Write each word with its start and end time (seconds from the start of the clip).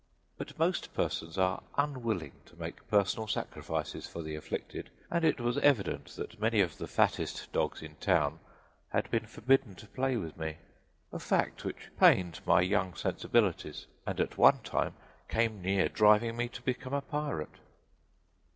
But 0.35 0.57
most 0.57 0.95
persons 0.95 1.37
are 1.37 1.61
unwilling 1.77 2.31
to 2.47 2.55
make 2.55 2.87
personal 2.87 3.27
sacrifices 3.27 4.07
for 4.07 4.23
the 4.23 4.33
afflicted, 4.35 4.89
and 5.11 5.23
it 5.23 5.39
was 5.39 5.59
evident 5.59 6.07
that 6.15 6.41
many 6.41 6.59
of 6.59 6.79
the 6.79 6.87
fattest 6.87 7.51
dogs 7.51 7.83
in 7.83 7.97
town 7.97 8.39
had 8.89 9.11
been 9.11 9.27
forbidden 9.27 9.75
to 9.75 9.85
play 9.85 10.17
with 10.17 10.35
me 10.37 10.57
a 11.13 11.19
fact 11.19 11.63
which 11.63 11.91
pained 11.99 12.39
my 12.47 12.61
young 12.61 12.95
sensibilities, 12.95 13.85
and 14.07 14.19
at 14.19 14.39
one 14.39 14.61
time 14.63 14.95
came 15.29 15.61
near 15.61 15.87
driving 15.87 16.35
me 16.35 16.47
to 16.49 16.63
become 16.63 16.95
a 16.95 17.01
pirate. 17.01 17.59